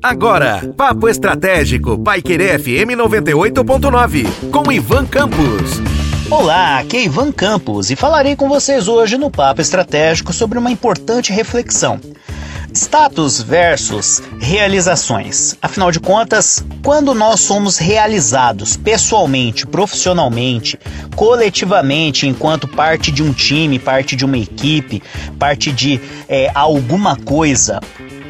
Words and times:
Agora, 0.00 0.72
Papo 0.76 1.08
Estratégico, 1.08 1.98
Paiquerê 1.98 2.56
FM 2.56 2.94
98.9, 2.96 4.50
com 4.50 4.70
Ivan 4.70 5.04
Campos. 5.04 5.80
Olá, 6.30 6.78
aqui 6.78 6.98
é 6.98 7.04
Ivan 7.04 7.32
Campos 7.32 7.90
e 7.90 7.96
falarei 7.96 8.36
com 8.36 8.48
vocês 8.48 8.86
hoje 8.86 9.18
no 9.18 9.28
Papo 9.28 9.60
Estratégico 9.60 10.32
sobre 10.32 10.56
uma 10.56 10.70
importante 10.70 11.32
reflexão. 11.32 11.98
Status 12.72 13.42
versus 13.42 14.22
realizações. 14.40 15.56
Afinal 15.60 15.90
de 15.90 15.98
contas, 15.98 16.64
quando 16.82 17.12
nós 17.12 17.40
somos 17.40 17.76
realizados 17.76 18.76
pessoalmente, 18.76 19.66
profissionalmente, 19.66 20.78
coletivamente, 21.16 22.26
enquanto 22.28 22.68
parte 22.68 23.10
de 23.10 23.22
um 23.22 23.32
time, 23.32 23.80
parte 23.80 24.14
de 24.14 24.24
uma 24.24 24.38
equipe, 24.38 25.02
parte 25.38 25.72
de 25.72 26.00
é, 26.28 26.50
alguma 26.54 27.16
coisa, 27.16 27.80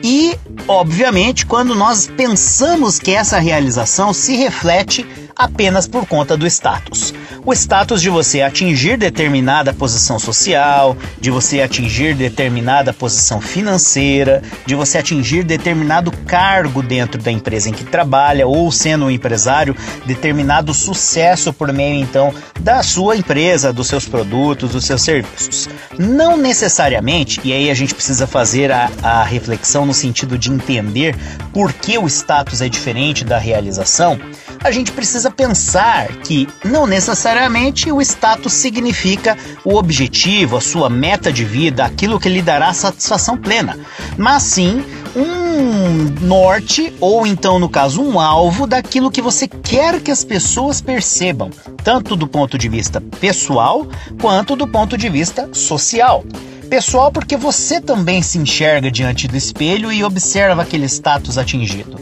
e, 0.02 0.36
obviamente, 0.66 1.46
quando 1.46 1.74
nós 1.74 2.06
pensamos 2.06 2.98
que 2.98 3.12
essa 3.12 3.38
realização 3.38 4.12
se 4.12 4.34
reflete 4.36 5.06
apenas 5.36 5.86
por 5.86 6.06
conta 6.06 6.36
do 6.36 6.46
status. 6.46 7.14
O 7.44 7.52
status 7.52 8.00
de 8.00 8.08
você 8.08 8.40
atingir 8.40 8.96
determinada 8.96 9.72
posição 9.72 10.18
social, 10.18 10.96
de 11.20 11.30
você 11.30 11.60
atingir 11.60 12.14
determinada 12.14 12.92
posição 12.92 13.40
financeira, 13.40 14.42
de 14.64 14.74
você 14.76 14.98
atingir 14.98 15.42
determinado 15.42 16.12
cargo 16.26 16.82
dentro 16.82 17.20
da 17.20 17.32
empresa 17.32 17.68
em 17.68 17.72
que 17.72 17.84
trabalha 17.84 18.46
ou 18.46 18.70
sendo 18.70 19.06
um 19.06 19.10
empresário, 19.10 19.74
determinado 20.06 20.72
sucesso 20.72 21.52
por 21.52 21.72
meio 21.72 22.00
então 22.00 22.32
da 22.60 22.82
sua 22.82 23.16
empresa, 23.16 23.72
dos 23.72 23.88
seus 23.88 24.06
produtos, 24.06 24.70
dos 24.70 24.84
seus 24.84 25.02
serviços. 25.02 25.68
Não 25.98 26.36
necessariamente, 26.36 27.40
e 27.42 27.52
aí 27.52 27.70
a 27.70 27.74
gente 27.74 27.94
precisa 27.94 28.26
fazer 28.26 28.70
a, 28.70 28.88
a 29.02 29.24
reflexão 29.24 29.84
no 29.84 29.91
sentido 29.94 30.38
de 30.38 30.50
entender 30.50 31.16
por 31.52 31.72
que 31.72 31.98
o 31.98 32.06
status 32.06 32.60
é 32.60 32.68
diferente 32.68 33.24
da 33.24 33.38
realização, 33.38 34.18
a 34.62 34.70
gente 34.70 34.92
precisa 34.92 35.30
pensar 35.30 36.08
que 36.18 36.48
não 36.64 36.86
necessariamente 36.86 37.90
o 37.90 38.00
status 38.00 38.52
significa 38.52 39.36
o 39.64 39.74
objetivo, 39.74 40.56
a 40.56 40.60
sua 40.60 40.88
meta 40.88 41.32
de 41.32 41.44
vida, 41.44 41.84
aquilo 41.84 42.20
que 42.20 42.28
lhe 42.28 42.42
dará 42.42 42.72
satisfação 42.72 43.36
plena, 43.36 43.78
mas 44.16 44.42
sim 44.42 44.84
um 45.14 46.26
norte 46.26 46.92
ou 47.00 47.26
então 47.26 47.58
no 47.58 47.68
caso 47.68 48.02
um 48.02 48.18
alvo 48.18 48.66
daquilo 48.66 49.10
que 49.10 49.20
você 49.20 49.46
quer 49.46 50.00
que 50.00 50.10
as 50.10 50.24
pessoas 50.24 50.80
percebam, 50.80 51.50
tanto 51.84 52.16
do 52.16 52.26
ponto 52.26 52.56
de 52.56 52.68
vista 52.68 53.00
pessoal 53.20 53.86
quanto 54.20 54.56
do 54.56 54.66
ponto 54.66 54.96
de 54.96 55.08
vista 55.08 55.50
social 55.52 56.24
pessoal 56.72 57.12
porque 57.12 57.36
você 57.36 57.82
também 57.82 58.22
se 58.22 58.38
enxerga 58.38 58.90
diante 58.90 59.28
do 59.28 59.36
espelho 59.36 59.92
e 59.92 60.02
observa 60.02 60.62
aquele 60.62 60.86
status 60.86 61.36
atingido. 61.36 62.00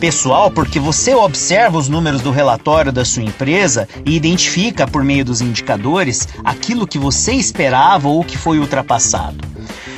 Pessoal, 0.00 0.50
porque 0.50 0.80
você 0.80 1.14
observa 1.14 1.76
os 1.76 1.86
números 1.86 2.22
do 2.22 2.30
relatório 2.30 2.90
da 2.90 3.04
sua 3.04 3.22
empresa 3.22 3.86
e 4.06 4.16
identifica 4.16 4.86
por 4.86 5.04
meio 5.04 5.22
dos 5.22 5.42
indicadores 5.42 6.26
aquilo 6.42 6.86
que 6.86 6.98
você 6.98 7.34
esperava 7.34 8.08
ou 8.08 8.24
que 8.24 8.38
foi 8.38 8.58
ultrapassado. 8.58 9.46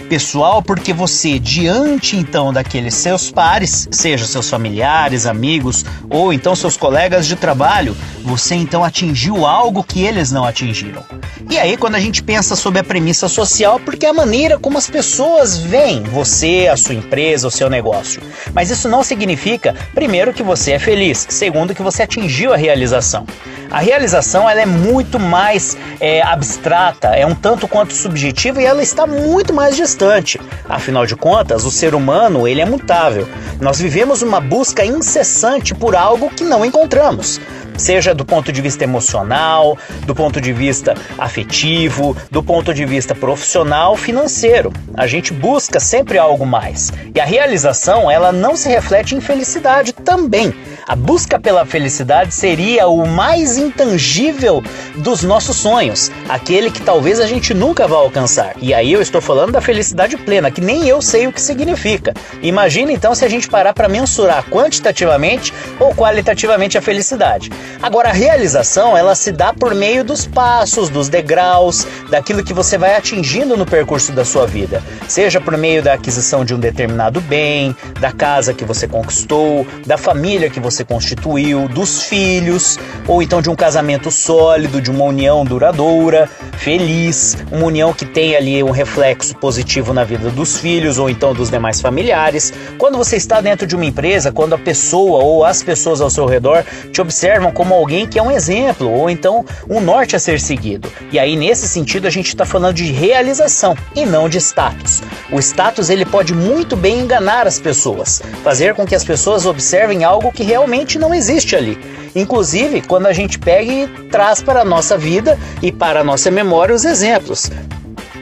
Pessoal, 0.08 0.60
porque 0.60 0.92
você, 0.92 1.38
diante 1.38 2.16
então 2.16 2.52
daqueles 2.52 2.94
seus 2.94 3.30
pares, 3.30 3.88
seja 3.90 4.26
seus 4.26 4.50
familiares, 4.50 5.26
amigos 5.26 5.86
ou 6.10 6.32
então 6.32 6.54
seus 6.54 6.76
colegas 6.76 7.26
de 7.26 7.36
trabalho, 7.36 7.96
você 8.22 8.54
então 8.54 8.84
atingiu 8.84 9.46
algo 9.46 9.82
que 9.82 10.02
eles 10.02 10.30
não 10.30 10.44
atingiram. 10.44 11.04
E 11.50 11.58
aí, 11.58 11.76
quando 11.76 11.96
a 11.96 12.00
gente 12.00 12.22
pensa 12.22 12.56
sobre 12.56 12.80
a 12.80 12.84
premissa 12.84 13.28
social, 13.28 13.78
porque 13.80 14.06
é 14.06 14.08
a 14.08 14.14
maneira 14.14 14.58
como 14.58 14.78
as 14.78 14.88
pessoas 14.88 15.58
veem 15.58 16.02
você, 16.02 16.68
a 16.72 16.76
sua 16.76 16.94
empresa, 16.94 17.48
o 17.48 17.50
seu 17.50 17.68
negócio. 17.68 18.22
Mas 18.54 18.70
isso 18.70 18.88
não 18.88 19.02
significa, 19.02 19.74
primeiro, 19.94 20.32
que 20.32 20.42
você 20.42 20.72
é 20.72 20.78
feliz, 20.78 21.26
segundo, 21.28 21.74
que 21.74 21.82
você 21.82 22.04
atingiu 22.04 22.52
a 22.52 22.56
realização. 22.56 23.26
A 23.70 23.80
realização 23.80 24.48
ela 24.48 24.60
é 24.60 24.66
muito 24.66 25.18
mais 25.18 25.76
é, 25.98 26.20
abstrata, 26.22 27.08
é 27.08 27.26
um 27.26 27.34
tanto 27.34 27.66
quanto 27.66 27.94
subjetiva 27.94 28.60
e 28.60 28.66
ela 28.66 28.82
está 28.82 29.06
muito 29.06 29.52
mais 29.52 29.74
distante. 29.76 30.38
Afinal 30.68 31.06
de 31.06 31.16
contas, 31.16 31.64
o 31.64 31.70
ser 31.70 31.94
humano 31.94 32.46
ele 32.46 32.60
é 32.60 32.66
mutável. 32.66 33.26
Nós 33.60 33.80
vivemos 33.80 34.20
uma 34.20 34.40
busca 34.40 34.84
incessante 34.84 35.74
por 35.74 35.96
algo 35.96 36.28
que 36.28 36.44
não 36.44 36.64
encontramos 36.64 37.40
seja 37.82 38.14
do 38.14 38.24
ponto 38.24 38.52
de 38.52 38.62
vista 38.62 38.84
emocional, 38.84 39.76
do 40.06 40.14
ponto 40.14 40.40
de 40.40 40.52
vista 40.52 40.94
afetivo, 41.18 42.16
do 42.30 42.42
ponto 42.42 42.72
de 42.72 42.84
vista 42.84 43.12
profissional, 43.12 43.96
financeiro. 43.96 44.72
A 44.94 45.06
gente 45.08 45.32
busca 45.32 45.80
sempre 45.80 46.16
algo 46.16 46.46
mais. 46.46 46.92
E 47.12 47.20
a 47.20 47.24
realização, 47.24 48.08
ela 48.08 48.30
não 48.30 48.54
se 48.54 48.68
reflete 48.68 49.16
em 49.16 49.20
felicidade 49.20 49.92
também. 49.92 50.54
A 50.86 50.96
busca 50.96 51.38
pela 51.38 51.64
felicidade 51.64 52.34
seria 52.34 52.88
o 52.88 53.06
mais 53.06 53.56
intangível 53.56 54.62
dos 54.96 55.22
nossos 55.22 55.56
sonhos, 55.56 56.10
aquele 56.28 56.72
que 56.72 56.82
talvez 56.82 57.20
a 57.20 57.26
gente 57.26 57.54
nunca 57.54 57.86
vá 57.86 57.96
alcançar. 57.96 58.54
E 58.60 58.74
aí 58.74 58.92
eu 58.92 59.00
estou 59.00 59.20
falando 59.20 59.52
da 59.52 59.60
felicidade 59.60 60.16
plena, 60.16 60.50
que 60.50 60.60
nem 60.60 60.88
eu 60.88 61.00
sei 61.00 61.28
o 61.28 61.32
que 61.32 61.40
significa. 61.40 62.12
Imagina 62.42 62.90
então 62.90 63.14
se 63.14 63.24
a 63.24 63.28
gente 63.28 63.48
parar 63.48 63.72
para 63.72 63.88
mensurar 63.88 64.44
quantitativamente 64.50 65.54
ou 65.78 65.94
qualitativamente 65.94 66.76
a 66.76 66.82
felicidade. 66.82 67.50
Agora, 67.80 68.08
a 68.08 68.12
realização, 68.12 68.96
ela 68.96 69.14
se 69.14 69.30
dá 69.30 69.52
por 69.52 69.74
meio 69.76 70.02
dos 70.02 70.26
passos, 70.26 70.88
dos 70.88 71.08
degraus, 71.08 71.86
daquilo 72.10 72.42
que 72.42 72.52
você 72.52 72.76
vai 72.76 72.96
atingindo 72.96 73.56
no 73.56 73.66
percurso 73.66 74.10
da 74.10 74.24
sua 74.24 74.46
vida. 74.46 74.82
Seja 75.06 75.40
por 75.40 75.56
meio 75.56 75.80
da 75.80 75.92
aquisição 75.92 76.44
de 76.44 76.54
um 76.54 76.58
determinado 76.58 77.20
bem, 77.20 77.74
da 78.00 78.10
casa 78.10 78.52
que 78.52 78.64
você 78.64 78.88
conquistou, 78.88 79.64
da 79.86 79.96
família 79.96 80.50
que 80.50 80.58
você 80.58 80.71
constituiu, 80.84 81.68
dos 81.68 82.04
filhos, 82.04 82.78
ou 83.06 83.22
então 83.22 83.42
de 83.42 83.50
um 83.50 83.54
casamento 83.54 84.10
sólido, 84.10 84.80
de 84.80 84.90
uma 84.90 85.04
união 85.04 85.44
duradoura, 85.44 86.28
feliz, 86.56 87.36
uma 87.50 87.66
união 87.66 87.92
que 87.92 88.06
tem 88.06 88.36
ali 88.36 88.62
um 88.62 88.70
reflexo 88.70 89.36
positivo 89.36 89.92
na 89.92 90.04
vida 90.04 90.30
dos 90.30 90.58
filhos 90.58 90.98
ou 90.98 91.10
então 91.10 91.34
dos 91.34 91.50
demais 91.50 91.80
familiares. 91.80 92.52
Quando 92.78 92.96
você 92.96 93.16
está 93.16 93.40
dentro 93.40 93.66
de 93.66 93.74
uma 93.74 93.84
empresa, 93.84 94.32
quando 94.32 94.54
a 94.54 94.58
pessoa 94.58 95.22
ou 95.22 95.44
as 95.44 95.62
pessoas 95.62 96.00
ao 96.00 96.10
seu 96.10 96.26
redor 96.26 96.64
te 96.92 97.00
observam 97.00 97.52
como 97.52 97.74
alguém 97.74 98.06
que 98.06 98.18
é 98.18 98.22
um 98.22 98.30
exemplo 98.30 98.90
ou 98.90 99.10
então 99.10 99.44
um 99.68 99.80
norte 99.80 100.16
a 100.16 100.18
ser 100.18 100.40
seguido. 100.40 100.90
E 101.10 101.18
aí 101.18 101.36
nesse 101.36 101.68
sentido 101.68 102.06
a 102.06 102.10
gente 102.10 102.28
está 102.28 102.44
falando 102.44 102.74
de 102.74 102.90
realização 102.90 103.76
e 103.94 104.06
não 104.06 104.28
de 104.28 104.38
status. 104.38 105.02
O 105.30 105.38
status 105.38 105.90
ele 105.90 106.04
pode 106.04 106.34
muito 106.34 106.76
bem 106.76 107.00
enganar 107.00 107.46
as 107.46 107.58
pessoas, 107.58 108.22
fazer 108.42 108.74
com 108.74 108.86
que 108.86 108.94
as 108.94 109.04
pessoas 109.04 109.46
observem 109.46 110.04
algo 110.04 110.32
que 110.32 110.42
realmente 110.62 110.96
não 110.96 111.12
existe 111.12 111.56
ali. 111.56 111.76
Inclusive, 112.14 112.82
quando 112.82 113.06
a 113.06 113.12
gente 113.12 113.38
pega 113.38 113.72
e 113.72 113.88
traz 114.10 114.40
para 114.40 114.60
a 114.60 114.64
nossa 114.64 114.96
vida 114.96 115.36
e 115.60 115.72
para 115.72 116.00
a 116.00 116.04
nossa 116.04 116.30
memória 116.30 116.74
os 116.74 116.84
exemplos. 116.84 117.50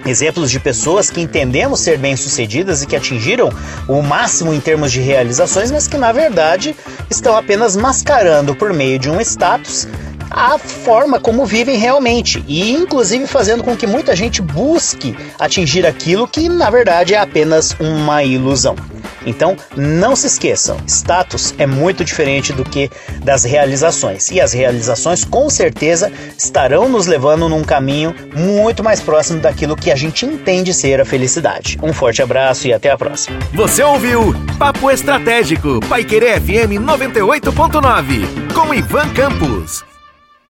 Exemplos 0.06 0.50
de 0.50 0.59
pessoas 0.59 1.11
que 1.11 1.21
entendemos 1.21 1.81
ser 1.81 1.99
bem-sucedidas 1.99 2.83
e 2.83 2.87
que 2.87 2.97
atingiram 2.97 3.50
o 3.87 4.00
máximo 4.00 4.55
em 4.55 4.61
termos 4.61 4.91
de 4.91 5.00
realizações, 5.00 5.71
mas 5.71 5.87
que 5.87 5.99
na 5.99 6.12
verdade 6.12 6.75
estão 7.11 7.37
apenas 7.37 7.77
mascarando 7.77 8.55
por 8.55 8.73
meio 8.73 8.99
de 8.99 9.11
um 9.11 9.21
status 9.21 9.87
a 10.31 10.56
forma 10.56 11.21
como 11.21 11.45
vivem 11.45 11.77
realmente 11.77 12.43
e 12.47 12.73
inclusive 12.73 13.27
fazendo 13.27 13.65
com 13.65 13.77
que 13.77 13.87
muita 13.87 14.17
gente 14.17 14.41
busque 14.41 15.15
atingir 15.39 15.84
aquilo 15.84 16.27
que 16.27 16.49
na 16.49 16.71
verdade 16.71 17.15
é 17.15 17.19
apenas 17.19 17.77
uma 17.79 18.25
ilusão. 18.25 18.77
Então, 19.26 19.56
não 19.76 20.16
se 20.16 20.26
esqueçam, 20.26 20.76
status 20.86 21.54
é 21.58 21.66
muito 21.66 22.04
diferente 22.04 22.53
do 22.53 22.64
que 22.64 22.91
das 23.22 23.44
realizações. 23.44 24.31
E 24.31 24.41
as 24.41 24.53
realizações, 24.53 25.25
com 25.25 25.48
certeza, 25.50 26.12
estarão 26.36 26.88
nos 26.88 27.06
levando 27.06 27.48
num 27.48 27.62
caminho 27.62 28.14
muito 28.34 28.82
mais 28.82 29.00
próximo 29.00 29.41
daquilo 29.41 29.76
que 29.76 29.91
a 29.91 29.97
gente 29.97 30.25
entende 30.25 30.72
ser 30.72 31.00
a 31.00 31.04
felicidade. 31.04 31.78
Um 31.82 31.92
forte 31.92 32.22
abraço 32.22 32.66
e 32.66 32.72
até 32.72 32.91
a 32.91 32.98
próxima. 32.98 33.38
Você 33.53 33.82
ouviu 33.82 34.34
Papo 34.58 34.91
Estratégico, 34.91 35.81
Paiquerê 35.88 36.40
FM 36.40 36.81
98.9, 36.81 38.52
com 38.55 38.75
Ivan 38.75 39.08
Campos. 39.11 39.89